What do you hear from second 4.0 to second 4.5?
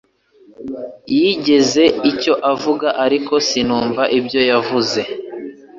ibyo